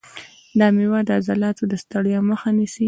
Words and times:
دا 0.59 0.67
مېوه 0.75 0.99
د 1.07 1.09
عضلاتو 1.19 1.63
د 1.71 1.73
ستړیا 1.83 2.19
مخه 2.29 2.49
نیسي. 2.57 2.79